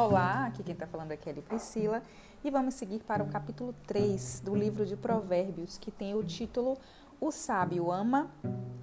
Olá, 0.00 0.46
aqui 0.46 0.62
quem 0.62 0.74
está 0.74 0.86
falando 0.86 1.10
é 1.10 1.16
Kelly 1.16 1.42
Priscila 1.42 2.04
e 2.44 2.52
vamos 2.52 2.74
seguir 2.74 3.02
para 3.02 3.20
o 3.20 3.26
capítulo 3.26 3.74
3 3.84 4.42
do 4.44 4.54
livro 4.54 4.86
de 4.86 4.96
Provérbios, 4.96 5.76
que 5.76 5.90
tem 5.90 6.14
o 6.14 6.22
título 6.22 6.78
O 7.20 7.32
sábio 7.32 7.90
ama 7.90 8.30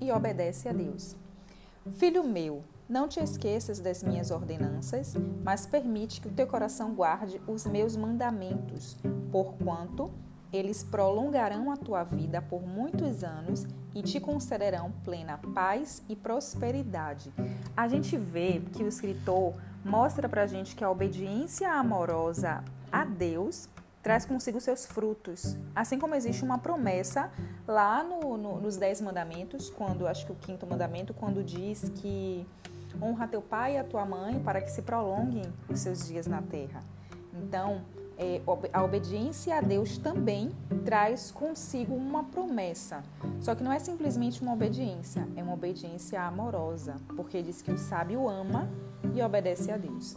e 0.02 0.12
obedece 0.12 0.68
a 0.68 0.74
Deus. 0.74 1.16
Filho 1.94 2.22
meu, 2.22 2.66
não 2.90 3.08
te 3.08 3.22
esqueças 3.22 3.80
das 3.80 4.04
minhas 4.04 4.30
ordenanças, 4.30 5.16
mas 5.42 5.66
permite 5.66 6.20
que 6.20 6.28
o 6.28 6.34
teu 6.34 6.48
coração 6.48 6.94
guarde 6.94 7.42
os 7.48 7.66
meus 7.66 7.96
mandamentos, 7.96 8.98
porquanto 9.32 10.12
eles 10.52 10.84
prolongarão 10.84 11.72
a 11.72 11.78
tua 11.78 12.04
vida 12.04 12.42
por 12.42 12.62
muitos 12.62 13.24
anos 13.24 13.66
e 13.94 14.02
te 14.02 14.20
concederão 14.20 14.92
plena 15.06 15.40
paz 15.54 16.04
e 16.10 16.16
prosperidade. 16.16 17.32
A 17.76 17.88
gente 17.88 18.18
vê 18.18 18.62
que 18.74 18.84
o 18.84 18.88
escritor 18.90 19.54
mostra 19.86 20.28
para 20.28 20.42
a 20.42 20.48
gente 20.48 20.76
que 20.76 20.84
a 20.84 20.90
obediência 20.90 21.72
amorosa 21.72 22.64
a 22.92 23.06
Deus 23.06 23.70
traz 24.02 24.26
consigo 24.26 24.60
seus 24.60 24.86
frutos. 24.86 25.56
Assim 25.76 26.00
como 26.00 26.16
existe 26.16 26.44
uma 26.44 26.58
promessa 26.58 27.32
lá 27.68 28.04
no, 28.04 28.36
no, 28.36 28.60
nos 28.60 28.78
Dez 28.78 29.00
Mandamentos, 29.00 29.70
quando 29.70 30.08
acho 30.08 30.26
que 30.26 30.32
o 30.32 30.36
quinto 30.36 30.66
mandamento, 30.66 31.14
quando 31.14 31.44
diz 31.44 31.92
que 31.96 32.48
honra 33.02 33.28
teu 33.28 33.42
pai 33.42 33.76
e 33.76 33.78
a 33.78 33.84
tua 33.84 34.06
mãe 34.06 34.40
para 34.40 34.60
que 34.60 34.72
se 34.72 34.82
prolonguem 34.82 35.54
os 35.70 35.80
seus 35.80 36.08
dias 36.08 36.26
na 36.26 36.42
terra. 36.42 36.84
Então, 37.34 37.82
é, 38.18 38.42
a 38.72 38.84
obediência 38.84 39.58
a 39.58 39.62
Deus 39.62 39.98
também 39.98 40.52
traz 40.86 41.32
consigo 41.32 41.94
uma 41.94 42.24
promessa. 42.24 43.04
Só 43.42 43.54
que 43.54 43.64
não 43.64 43.72
é 43.72 43.80
simplesmente 43.80 44.42
uma 44.42 44.54
obediência, 44.54 45.28
é 45.36 45.44
uma 45.44 45.54
obediência 45.54 46.22
amorosa, 46.22 46.96
porque 47.16 47.42
diz 47.42 47.62
que 47.62 47.72
o 47.72 47.78
sábio 47.78 48.28
ama 48.28 48.70
e 49.14 49.22
obedece 49.22 49.72
a 49.72 49.78
Deus. 49.78 50.16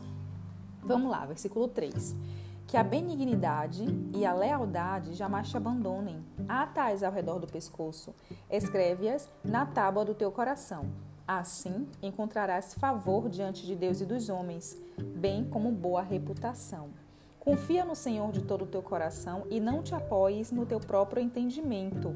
Vamos 0.83 1.11
lá, 1.11 1.27
versículo 1.27 1.69
3. 1.69 2.15
Que 2.67 2.77
a 2.77 2.85
benignidade 2.85 3.85
e 4.15 4.25
a 4.25 4.33
lealdade 4.33 5.15
jamais 5.15 5.49
te 5.49 5.57
abandonem. 5.57 6.23
Atais 6.49 7.03
ao 7.03 7.13
redor 7.13 7.39
do 7.39 7.47
pescoço, 7.47 8.15
escreve-as 8.51 9.29
na 9.43 9.67
tábua 9.67 10.05
do 10.05 10.15
teu 10.15 10.31
coração. 10.31 10.87
Assim 11.27 11.87
encontrarás 12.03 12.75
favor 12.75 13.29
diante 13.29 13.67
de 13.67 13.75
Deus 13.75 14.01
e 14.01 14.07
dos 14.07 14.29
homens, 14.29 14.79
bem 14.99 15.45
como 15.45 15.71
boa 15.73 16.03
reputação. 16.03 16.89
Confia 17.41 17.85
no 17.85 17.95
Senhor 17.95 18.33
de 18.33 18.43
todo 18.43 18.65
o 18.65 18.67
teu 18.67 18.83
coração 18.83 19.47
e 19.51 19.61
não 19.61 19.83
te 19.83 19.95
apoies 19.95 20.51
no 20.51 20.67
teu 20.67 20.81
próprio 20.81 21.23
entendimento. 21.23 22.15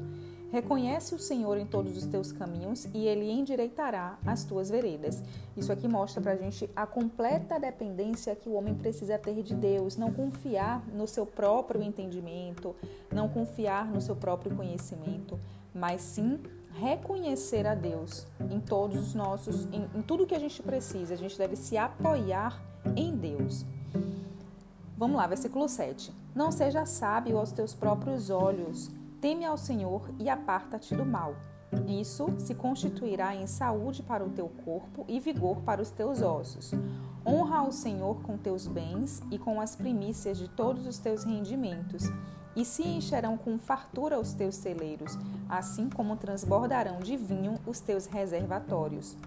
Reconhece 0.53 1.15
o 1.15 1.19
Senhor 1.19 1.57
em 1.57 1.65
todos 1.65 1.97
os 1.97 2.05
teus 2.05 2.31
caminhos 2.31 2.87
e 2.93 3.07
ele 3.07 3.27
endireitará 3.31 4.19
as 4.23 4.43
tuas 4.43 4.69
veredas. 4.69 5.23
Isso 5.57 5.71
aqui 5.71 5.87
mostra 5.87 6.21
para 6.21 6.33
a 6.33 6.35
gente 6.35 6.69
a 6.75 6.85
completa 6.85 7.59
dependência 7.59 8.35
que 8.35 8.47
o 8.47 8.53
homem 8.53 8.75
precisa 8.75 9.17
ter 9.17 9.41
de 9.41 9.55
Deus, 9.55 9.97
não 9.97 10.13
confiar 10.13 10.85
no 10.89 11.07
seu 11.07 11.25
próprio 11.25 11.81
entendimento, 11.81 12.75
não 13.11 13.27
confiar 13.27 13.87
no 13.91 13.99
seu 13.99 14.15
próprio 14.15 14.55
conhecimento, 14.55 15.39
mas 15.73 16.01
sim 16.01 16.39
reconhecer 16.73 17.65
a 17.65 17.73
Deus 17.73 18.27
em 18.51 18.59
todos 18.59 18.99
os 18.99 19.15
nossos, 19.15 19.65
em, 19.73 19.89
em 19.95 20.01
tudo 20.03 20.27
que 20.27 20.35
a 20.35 20.39
gente 20.39 20.61
precisa. 20.61 21.15
A 21.15 21.17
gente 21.17 21.35
deve 21.35 21.55
se 21.55 21.77
apoiar 21.77 22.61
em 22.95 23.15
Deus. 23.15 23.65
Vamos 24.95 25.17
lá, 25.17 25.25
versículo 25.25 25.67
7. 25.67 26.13
Não 26.35 26.51
seja 26.51 26.85
sábio 26.85 27.37
aos 27.37 27.51
teus 27.51 27.73
próprios 27.73 28.29
olhos, 28.29 28.91
teme 29.19 29.43
ao 29.43 29.57
Senhor 29.57 30.09
e 30.19 30.29
aparta-te 30.29 30.95
do 30.95 31.05
mal. 31.05 31.35
Isso 31.87 32.27
se 32.37 32.53
constituirá 32.53 33.35
em 33.35 33.47
saúde 33.47 34.03
para 34.03 34.23
o 34.23 34.29
teu 34.29 34.47
corpo 34.63 35.03
e 35.07 35.19
vigor 35.19 35.61
para 35.61 35.81
os 35.81 35.89
teus 35.89 36.21
ossos. 36.21 36.71
Honra 37.25 37.59
ao 37.59 37.71
Senhor 37.71 38.21
com 38.21 38.37
teus 38.37 38.67
bens 38.67 39.23
e 39.31 39.39
com 39.39 39.59
as 39.59 39.75
primícias 39.75 40.37
de 40.37 40.47
todos 40.47 40.85
os 40.85 40.99
teus 40.99 41.23
rendimentos, 41.23 42.03
e 42.55 42.63
se 42.63 42.83
encherão 42.83 43.35
com 43.35 43.57
fartura 43.57 44.19
os 44.19 44.33
teus 44.33 44.55
celeiros, 44.55 45.17
assim 45.49 45.89
como 45.89 46.15
transbordarão 46.15 46.99
de 46.99 47.17
vinho 47.17 47.55
os 47.65 47.79
teus 47.79 48.05
reservatórios. 48.05 49.17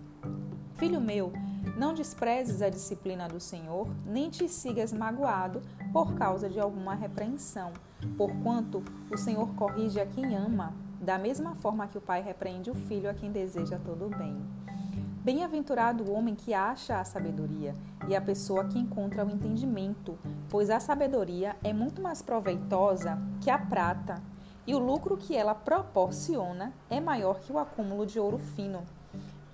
Filho 0.74 1.00
meu, 1.00 1.32
não 1.77 1.94
desprezes 1.94 2.62
a 2.62 2.69
disciplina 2.69 3.27
do 3.27 3.41
Senhor, 3.41 3.88
nem 4.04 4.31
te 4.31 4.49
sigas 4.49 4.93
magoado 4.93 5.62
por 5.93 6.15
causa 6.15 6.49
de 6.49 6.60
alguma 6.60 6.94
repreensão, 6.94 7.72
porquanto 8.16 8.82
o 9.10 9.16
Senhor 9.16 9.54
corrige 9.54 10.00
a 10.00 10.06
quem 10.06 10.37
ama, 10.37 10.75
da 11.00 11.19
mesma 11.19 11.54
forma 11.56 11.87
que 11.87 11.99
o 11.99 12.00
pai 12.00 12.22
repreende 12.22 12.71
o 12.71 12.75
filho 12.75 13.10
a 13.10 13.15
quem 13.15 13.31
deseja 13.31 13.78
todo 13.78 14.06
o 14.06 14.10
bem. 14.10 14.37
Bem-aventurado 15.22 16.04
o 16.04 16.12
homem 16.12 16.37
que 16.37 16.54
acha 16.54 17.00
a 17.00 17.04
sabedoria 17.04 17.75
e 18.09 18.15
a 18.15 18.21
pessoa 18.21 18.65
que 18.65 18.78
encontra 18.78 19.27
o 19.27 19.31
entendimento, 19.31 20.16
pois 20.48 20.71
a 20.71 20.78
sabedoria 20.78 21.56
é 21.65 21.72
muito 21.72 22.00
mais 22.00 22.22
proveitosa 22.22 23.19
que 23.41 23.50
a 23.50 23.59
prata, 23.59 24.22
e 24.66 24.75
o 24.75 24.78
lucro 24.78 25.16
que 25.16 25.37
ela 25.37 25.54
proporciona 25.54 26.72
é 26.91 27.00
maior 27.00 27.41
que 27.41 27.53
o 27.53 27.59
acúmulo 27.59 28.04
de 28.04 28.19
ouro 28.19 28.38
fino 28.38 28.83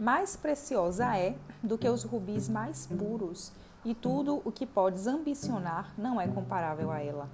mais 0.02 0.34
preciosa 0.34 1.16
é 1.16 1.36
do 1.62 1.78
que 1.78 1.88
os 1.88 2.02
rubis 2.02 2.48
mais 2.48 2.86
puros, 2.88 3.52
e 3.84 3.94
tudo 3.94 4.42
o 4.44 4.50
que 4.50 4.66
podes 4.66 5.06
ambicionar 5.06 5.94
não 5.96 6.20
é 6.20 6.26
comparável 6.26 6.90
a 6.90 7.00
ela. 7.00 7.28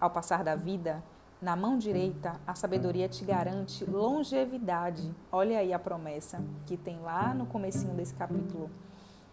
Ao 0.00 0.08
passar 0.08 0.42
da 0.42 0.56
vida, 0.56 1.02
na 1.42 1.54
mão 1.54 1.76
direita, 1.76 2.40
a 2.46 2.54
sabedoria 2.54 3.10
te 3.10 3.26
garante 3.26 3.84
longevidade. 3.84 5.14
Olha 5.30 5.58
aí 5.58 5.70
a 5.70 5.78
promessa 5.78 6.42
que 6.64 6.78
tem 6.78 6.98
lá 7.00 7.34
no 7.34 7.44
comecinho 7.44 7.92
desse 7.92 8.14
capítulo. 8.14 8.70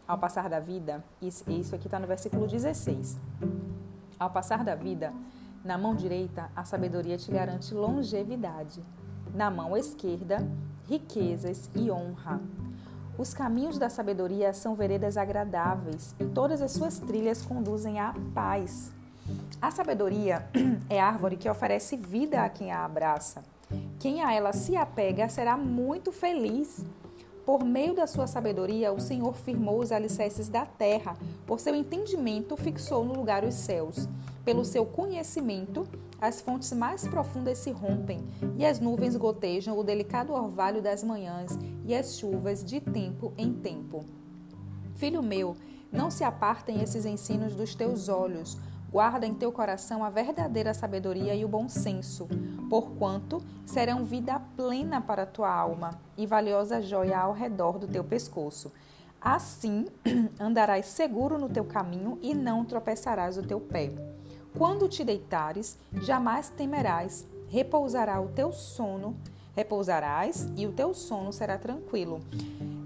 Ao 0.05 0.17
passar 0.17 0.49
da 0.49 0.59
vida, 0.59 1.01
isso 1.21 1.73
aqui 1.73 1.87
está 1.87 1.97
no 1.97 2.07
versículo 2.07 2.45
16. 2.45 3.17
Ao 4.19 4.29
passar 4.29 4.65
da 4.65 4.75
vida, 4.75 5.13
na 5.63 5.77
mão 5.77 5.95
direita, 5.95 6.51
a 6.53 6.65
sabedoria 6.65 7.17
te 7.17 7.31
garante 7.31 7.73
longevidade. 7.73 8.83
Na 9.33 9.49
mão 9.49 9.77
esquerda, 9.77 10.45
riquezas 10.87 11.69
e 11.73 11.89
honra. 11.89 12.41
Os 13.17 13.33
caminhos 13.33 13.77
da 13.77 13.89
sabedoria 13.89 14.51
são 14.51 14.75
veredas 14.75 15.15
agradáveis 15.15 16.13
e 16.19 16.25
todas 16.25 16.61
as 16.61 16.71
suas 16.73 16.99
trilhas 16.99 17.41
conduzem 17.41 17.97
à 17.97 18.13
paz. 18.33 18.91
A 19.61 19.71
sabedoria 19.71 20.45
é 20.89 20.99
árvore 20.99 21.37
que 21.37 21.49
oferece 21.49 21.95
vida 21.95 22.43
a 22.43 22.49
quem 22.49 22.73
a 22.73 22.83
abraça. 22.83 23.41
Quem 23.99 24.21
a 24.21 24.33
ela 24.33 24.51
se 24.51 24.75
apega 24.75 25.29
será 25.29 25.55
muito 25.55 26.11
feliz. 26.11 26.85
Por 27.45 27.63
meio 27.63 27.93
da 27.93 28.07
sua 28.07 28.25
sabedoria, 28.25 28.91
o 28.91 28.99
Senhor 28.99 29.35
firmou 29.35 29.79
os 29.79 29.91
alicerces 29.91 30.49
da 30.49 30.65
terra, 30.65 31.15
por 31.45 31.59
seu 31.59 31.75
entendimento, 31.75 32.57
fixou 32.57 33.05
no 33.05 33.13
lugar 33.13 33.43
os 33.43 33.53
céus. 33.53 34.09
Pelo 34.43 34.65
seu 34.65 34.83
conhecimento, 34.83 35.87
as 36.19 36.41
fontes 36.41 36.71
mais 36.73 37.07
profundas 37.07 37.59
se 37.59 37.69
rompem 37.69 38.25
e 38.57 38.65
as 38.65 38.79
nuvens 38.79 39.15
gotejam 39.15 39.77
o 39.77 39.83
delicado 39.83 40.33
orvalho 40.33 40.81
das 40.81 41.03
manhãs 41.03 41.57
e 41.85 41.93
as 41.93 42.17
chuvas 42.17 42.65
de 42.65 42.81
tempo 42.81 43.31
em 43.37 43.53
tempo. 43.53 44.03
Filho 44.95 45.21
meu, 45.21 45.55
não 45.91 46.09
se 46.09 46.23
apartem 46.23 46.81
esses 46.81 47.05
ensinos 47.05 47.53
dos 47.53 47.75
teus 47.75 48.09
olhos. 48.09 48.57
Guarda 48.95 49.27
em 49.27 49.33
teu 49.33 49.51
coração 49.51 50.05
a 50.05 50.09
verdadeira 50.09 50.73
sabedoria 50.73 51.35
e 51.35 51.43
o 51.43 51.49
bom 51.49 51.67
senso, 51.67 52.29
porquanto 52.69 53.43
serão 53.65 54.05
vida 54.05 54.39
plena 54.55 55.01
para 55.01 55.23
a 55.23 55.25
tua 55.25 55.53
alma 55.53 55.99
e 56.17 56.25
valiosa 56.25 56.81
joia 56.81 57.19
ao 57.19 57.33
redor 57.33 57.77
do 57.77 57.89
teu 57.89 58.05
pescoço. 58.05 58.71
Assim 59.19 59.85
andarás 60.39 60.85
seguro 60.85 61.37
no 61.37 61.49
teu 61.49 61.65
caminho 61.65 62.17
e 62.21 62.33
não 62.33 62.63
tropeçarás 62.63 63.37
o 63.37 63.43
teu 63.43 63.59
pé. 63.59 63.91
Quando 64.57 64.87
te 64.87 65.03
deitares, 65.03 65.77
jamais 66.01 66.47
temerás, 66.47 67.27
repousará 67.49 68.21
o 68.21 68.29
teu 68.29 68.53
sono, 68.53 69.17
repousarás 69.53 70.47
e 70.55 70.65
o 70.65 70.71
teu 70.71 70.93
sono 70.93 71.33
será 71.33 71.57
tranquilo. 71.57 72.21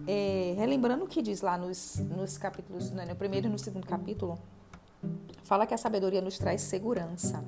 É, 0.08 0.56
relembrando 0.58 1.06
o 1.06 1.08
que 1.08 1.22
diz 1.22 1.42
lá 1.42 1.56
nos, 1.56 1.98
nos 2.00 2.36
capítulos, 2.36 2.90
né, 2.90 3.06
no 3.06 3.16
primeiro 3.16 3.46
e 3.46 3.52
no 3.52 3.60
segundo 3.60 3.86
capítulo, 3.86 4.40
fala 5.50 5.66
que 5.66 5.74
a 5.74 5.78
sabedoria 5.78 6.22
nos 6.22 6.38
traz 6.38 6.62
segurança. 6.62 7.44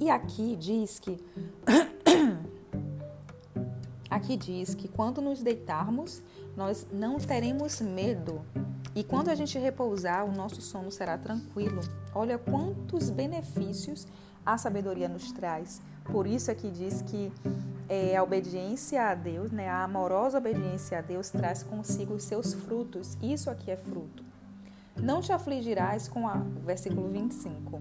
E 0.00 0.10
aqui 0.10 0.56
diz 0.56 0.98
que 0.98 1.16
aqui 4.10 4.36
diz 4.36 4.74
que 4.74 4.88
quando 4.88 5.20
nos 5.20 5.40
deitarmos, 5.40 6.20
nós 6.56 6.84
não 6.92 7.18
teremos 7.18 7.80
medo 7.80 8.44
e 8.92 9.04
quando 9.04 9.28
a 9.28 9.36
gente 9.36 9.56
repousar, 9.56 10.24
o 10.24 10.32
nosso 10.32 10.60
sono 10.60 10.90
será 10.90 11.16
tranquilo. 11.16 11.80
Olha 12.12 12.36
quantos 12.36 13.08
benefícios 13.08 14.04
a 14.44 14.58
sabedoria 14.58 15.08
nos 15.08 15.30
traz. 15.30 15.80
Por 16.10 16.26
isso 16.26 16.50
aqui 16.50 16.72
diz 16.72 17.02
que 17.02 17.32
é, 17.88 18.16
a 18.16 18.22
obediência 18.24 19.10
a 19.10 19.14
Deus, 19.14 19.52
né, 19.52 19.68
a 19.68 19.84
amorosa 19.84 20.38
obediência 20.38 20.98
a 20.98 21.02
Deus 21.02 21.30
traz 21.30 21.62
consigo 21.62 22.14
os 22.14 22.24
seus 22.24 22.52
frutos. 22.52 23.16
Isso 23.22 23.48
aqui 23.48 23.70
é 23.70 23.76
fruto. 23.76 24.27
Não 25.02 25.20
te 25.20 25.32
afligirás 25.32 26.08
com 26.08 26.26
a 26.26 26.34
versículo 26.64 27.08
25 27.08 27.80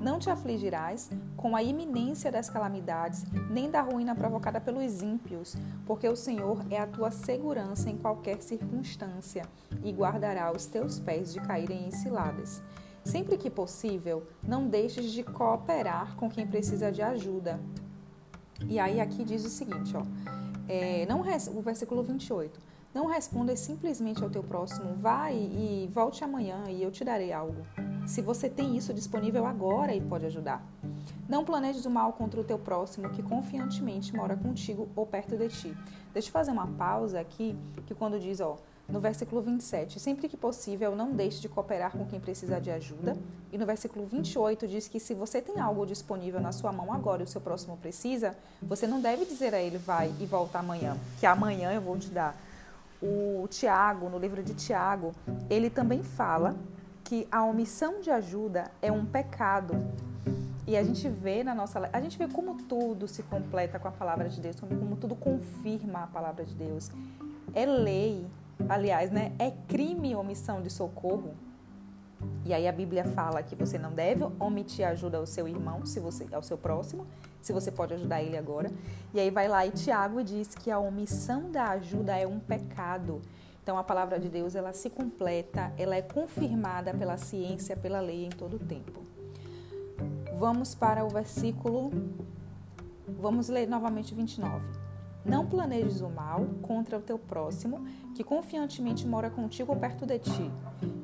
não 0.00 0.18
te 0.18 0.30
afligirás 0.30 1.10
com 1.36 1.56
a 1.56 1.62
iminência 1.62 2.30
das 2.30 2.48
calamidades, 2.48 3.24
nem 3.50 3.70
da 3.70 3.80
ruína 3.80 4.14
provocada 4.14 4.60
pelos 4.60 5.02
ímpios, 5.02 5.56
porque 5.86 6.08
o 6.08 6.14
Senhor 6.14 6.64
é 6.70 6.78
a 6.78 6.86
tua 6.86 7.10
segurança 7.10 7.90
em 7.90 7.96
qualquer 7.96 8.40
circunstância 8.40 9.44
e 9.82 9.90
guardará 9.90 10.52
os 10.52 10.66
teus 10.66 10.98
pés 11.00 11.32
de 11.32 11.40
caírem 11.40 11.88
em 11.88 11.90
ciladas. 11.90 12.62
Sempre 13.04 13.36
que 13.36 13.50
possível, 13.50 14.26
não 14.46 14.68
deixes 14.68 15.10
de 15.10 15.22
cooperar 15.24 16.14
com 16.16 16.28
quem 16.28 16.46
precisa 16.46 16.92
de 16.92 17.02
ajuda. 17.02 17.58
E 18.68 18.78
aí 18.78 19.00
aqui 19.00 19.24
diz 19.24 19.44
o 19.44 19.48
seguinte, 19.48 19.96
ó, 19.96 20.02
é, 20.68 21.06
não 21.06 21.20
o 21.20 21.62
versículo 21.62 22.02
28. 22.02 22.67
Não 22.94 23.06
respondas 23.06 23.60
simplesmente 23.60 24.22
ao 24.22 24.30
teu 24.30 24.42
próximo, 24.42 24.94
vai 24.94 25.34
e 25.34 25.88
volte 25.92 26.24
amanhã 26.24 26.64
e 26.68 26.82
eu 26.82 26.90
te 26.90 27.04
darei 27.04 27.32
algo. 27.32 27.66
Se 28.06 28.22
você 28.22 28.48
tem 28.48 28.76
isso 28.76 28.94
disponível 28.94 29.44
agora 29.44 29.94
e 29.94 30.00
pode 30.00 30.24
ajudar. 30.24 30.64
Não 31.28 31.44
planejes 31.44 31.84
o 31.84 31.90
mal 31.90 32.14
contra 32.14 32.40
o 32.40 32.44
teu 32.44 32.58
próximo 32.58 33.10
que 33.10 33.22
confiantemente 33.22 34.16
mora 34.16 34.34
contigo 34.34 34.88
ou 34.96 35.06
perto 35.06 35.36
de 35.36 35.48
ti. 35.48 35.76
Deixa 36.14 36.28
eu 36.28 36.32
fazer 36.32 36.50
uma 36.50 36.66
pausa 36.66 37.20
aqui, 37.20 37.54
que 37.86 37.94
quando 37.94 38.18
diz, 38.18 38.40
ó, 38.40 38.56
no 38.88 39.00
versículo 39.00 39.42
27, 39.42 40.00
sempre 40.00 40.26
que 40.26 40.36
possível, 40.36 40.96
não 40.96 41.12
deixe 41.12 41.42
de 41.42 41.48
cooperar 41.48 41.92
com 41.92 42.06
quem 42.06 42.18
precisa 42.18 42.58
de 42.58 42.70
ajuda. 42.70 43.18
E 43.52 43.58
no 43.58 43.66
versículo 43.66 44.06
28 44.06 44.66
diz 44.66 44.88
que 44.88 44.98
se 44.98 45.12
você 45.12 45.42
tem 45.42 45.60
algo 45.60 45.84
disponível 45.84 46.40
na 46.40 46.52
sua 46.52 46.72
mão 46.72 46.90
agora 46.90 47.20
e 47.20 47.24
o 47.26 47.28
seu 47.28 47.42
próximo 47.42 47.76
precisa, 47.76 48.34
você 48.62 48.86
não 48.86 49.02
deve 49.02 49.26
dizer 49.26 49.54
a 49.54 49.60
ele 49.60 49.76
vai 49.76 50.10
e 50.18 50.24
volta 50.24 50.58
amanhã, 50.58 50.96
que 51.20 51.26
amanhã 51.26 51.70
eu 51.70 51.82
vou 51.82 51.98
te 51.98 52.08
dar. 52.08 52.34
O 53.00 53.46
Tiago, 53.48 54.08
no 54.08 54.18
livro 54.18 54.42
de 54.42 54.54
Tiago, 54.54 55.12
ele 55.48 55.70
também 55.70 56.02
fala 56.02 56.56
que 57.04 57.26
a 57.30 57.44
omissão 57.44 58.00
de 58.00 58.10
ajuda 58.10 58.70
é 58.82 58.90
um 58.90 59.06
pecado 59.06 59.74
e 60.68 60.76
a 60.76 60.84
gente 60.84 61.08
vê 61.08 61.42
na 61.42 61.54
nossa. 61.54 61.88
A 61.90 62.00
gente 62.02 62.18
vê 62.18 62.28
como 62.28 62.54
tudo 62.64 63.08
se 63.08 63.22
completa 63.22 63.78
com 63.78 63.88
a 63.88 63.90
palavra 63.90 64.28
de 64.28 64.38
Deus, 64.38 64.60
como, 64.60 64.96
tudo 64.96 65.16
confirma 65.16 66.02
a 66.02 66.06
palavra 66.06 66.44
de 66.44 66.54
Deus. 66.54 66.90
É 67.54 67.64
lei, 67.64 68.26
aliás, 68.68 69.10
né? 69.10 69.32
É 69.38 69.50
crime 69.66 70.14
omissão 70.14 70.60
de 70.60 70.68
socorro. 70.68 71.34
E 72.44 72.52
aí 72.52 72.66
a 72.66 72.72
Bíblia 72.72 73.04
fala 73.04 73.42
que 73.42 73.54
você 73.54 73.78
não 73.78 73.92
deve 73.92 74.24
omitir 74.40 74.86
ajuda 74.86 75.18
ao 75.18 75.26
seu 75.26 75.46
irmão, 75.46 75.84
se 75.84 76.00
você 76.00 76.26
ao 76.32 76.42
seu 76.42 76.56
próximo, 76.56 77.06
se 77.40 77.52
você 77.52 77.70
pode 77.70 77.94
ajudar 77.94 78.22
ele 78.22 78.36
agora. 78.36 78.70
E 79.12 79.20
aí 79.20 79.30
vai 79.30 79.48
lá 79.48 79.66
e 79.66 79.70
Tiago 79.70 80.22
diz 80.22 80.54
que 80.54 80.70
a 80.70 80.78
omissão 80.78 81.50
da 81.50 81.70
ajuda 81.70 82.16
é 82.16 82.26
um 82.26 82.38
pecado. 82.38 83.20
Então 83.62 83.76
a 83.76 83.84
palavra 83.84 84.18
de 84.18 84.28
Deus 84.28 84.54
ela 84.54 84.72
se 84.72 84.88
completa, 84.88 85.72
ela 85.76 85.94
é 85.94 86.02
confirmada 86.02 86.94
pela 86.94 87.18
ciência, 87.18 87.76
pela 87.76 88.00
lei 88.00 88.24
em 88.24 88.30
todo 88.30 88.56
o 88.56 88.58
tempo. 88.58 89.02
Vamos 90.38 90.74
para 90.74 91.04
o 91.04 91.08
versículo. 91.08 91.90
Vamos 93.06 93.48
ler 93.48 93.68
novamente 93.68 94.14
29. 94.14 94.64
Não 95.24 95.44
planejes 95.44 96.00
o 96.00 96.08
mal 96.08 96.46
contra 96.62 96.96
o 96.96 97.02
teu 97.02 97.18
próximo, 97.18 97.84
que 98.14 98.24
confiantemente 98.24 99.06
mora 99.06 99.28
contigo 99.28 99.72
ou 99.72 99.78
perto 99.78 100.06
de 100.06 100.18
ti. 100.18 100.50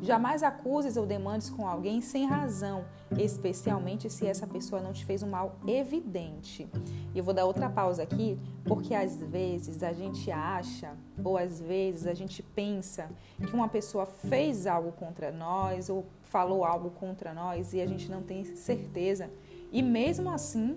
Jamais 0.03 0.43
acuses 0.43 0.97
ou 0.97 1.07
demandes 1.07 1.49
com 1.49 1.67
alguém 1.67 2.01
sem 2.01 2.27
razão, 2.27 2.85
especialmente 3.19 4.11
se 4.11 4.27
essa 4.27 4.47
pessoa 4.47 4.81
não 4.81 4.93
te 4.93 5.05
fez 5.05 5.23
um 5.23 5.31
mal 5.31 5.57
evidente. 5.67 6.69
E 7.15 7.19
eu 7.19 7.25
vou 7.25 7.33
dar 7.33 7.47
outra 7.47 7.71
pausa 7.71 8.03
aqui, 8.03 8.39
porque 8.65 8.95
às 8.95 9.23
vezes 9.23 9.83
a 9.83 9.93
gente 9.93 10.31
acha, 10.31 10.93
ou 11.25 11.39
às 11.39 11.61
vezes 11.61 12.07
a 12.07 12.15
gente 12.15 12.43
pensa 12.43 13.09
que 13.39 13.55
uma 13.55 13.69
pessoa 13.69 14.05
fez 14.05 14.67
algo 14.67 14.93
contra 14.93 15.33
nós 15.33 15.89
ou 15.89 16.05
falou 16.25 16.65
algo 16.65 16.91
contra 16.91 17.33
nós 17.33 17.73
e 17.73 17.81
a 17.81 17.87
gente 17.87 18.11
não 18.11 18.23
tem 18.23 18.45
certeza. 18.45 19.31
E 19.73 19.83
mesmo 19.83 20.31
assim, 20.31 20.77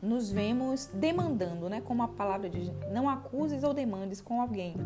nos 0.00 0.30
vemos 0.30 0.86
demandando, 0.94 1.68
né? 1.68 1.80
Como 1.80 2.02
a 2.02 2.08
palavra 2.08 2.48
diz, 2.48 2.70
não 2.92 3.08
acuses 3.08 3.62
ou 3.62 3.74
demandes 3.74 4.20
com 4.20 4.40
alguém. 4.40 4.76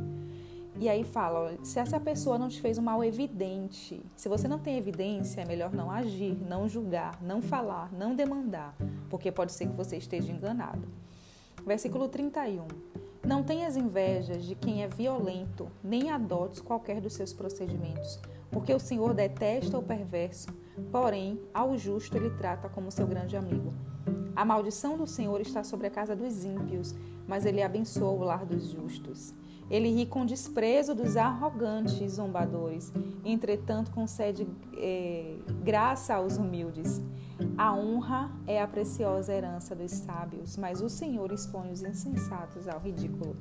E 0.83 0.89
aí 0.89 1.05
fala, 1.05 1.57
se 1.63 1.79
essa 1.79 2.01
pessoa 2.01 2.37
não 2.37 2.49
te 2.49 2.61
fez 2.61 2.77
um 2.77 2.83
mal 2.83 3.05
evidente, 3.05 4.05
se 4.17 4.29
você 4.29 4.49
não 4.49 4.59
tem 4.59 4.77
evidência, 4.77 5.41
é 5.41 5.45
melhor 5.45 5.73
não 5.73 5.89
agir, 5.89 6.37
não 6.45 6.69
julgar, 6.69 7.23
não 7.23 7.41
falar, 7.41 7.93
não 7.93 8.17
demandar, 8.17 8.75
porque 9.09 9.31
pode 9.31 9.53
ser 9.53 9.69
que 9.69 9.77
você 9.77 9.97
esteja 9.97 10.33
enganado. 10.33 10.89
Versículo 11.65 12.09
31. 12.09 12.67
Não 13.25 13.45
tenhas 13.45 13.77
invejas 13.77 14.45
de 14.45 14.57
quem 14.57 14.83
é 14.83 14.89
violento, 14.89 15.71
nem 15.85 16.11
adotes 16.11 16.61
qualquer 16.61 17.01
dos 17.01 17.13
seus 17.13 17.33
procedimentos, 17.33 18.19
porque 18.51 18.75
o 18.75 18.81
Senhor 18.81 19.15
detesta 19.15 19.79
o 19.79 19.85
perverso, 19.85 20.49
porém, 20.91 21.41
ao 21.55 21.79
justo 21.79 22.17
ele 22.17 22.31
trata 22.31 22.69
como 22.69 22.91
seu 22.91 23.07
grande 23.07 23.37
amigo. 23.37 23.73
A 24.35 24.45
maldição 24.45 24.97
do 24.97 25.07
Senhor 25.07 25.41
está 25.41 25.63
sobre 25.63 25.87
a 25.87 25.91
casa 25.91 26.17
dos 26.17 26.45
ímpios, 26.45 26.93
mas 27.29 27.47
ele 27.47 27.63
abençoa 27.63 28.11
o 28.11 28.25
lar 28.25 28.45
dos 28.45 28.71
justos. 28.71 29.33
Ele 29.73 29.89
ri 29.89 30.05
com 30.05 30.27
desprezo 30.27 30.95
dos 30.95 31.17
arrogantes 31.17 31.99
e 31.99 32.07
zombadores, 32.07 32.93
entretanto 33.25 33.91
concede 33.91 34.47
é, 34.77 35.39
graça 35.65 36.15
aos 36.15 36.37
humildes. 36.37 37.01
A 37.57 37.75
honra 37.75 38.31
é 38.47 38.61
a 38.61 38.69
preciosa 38.69 39.33
herança 39.33 39.75
dos 39.75 39.91
sábios, 39.91 40.59
mas 40.59 40.83
o 40.83 40.91
Senhor 40.91 41.33
expõe 41.33 41.73
os 41.73 41.83
insensatos 41.83 42.69
ao 42.69 42.79
ridículo. 42.81 43.35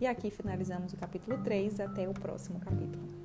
E 0.00 0.06
aqui 0.06 0.30
finalizamos 0.30 0.94
o 0.94 0.96
capítulo 0.96 1.36
3, 1.44 1.78
até 1.78 2.08
o 2.08 2.14
próximo 2.14 2.58
capítulo. 2.60 3.23